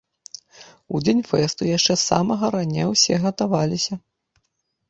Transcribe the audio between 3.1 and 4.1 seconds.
гатаваліся.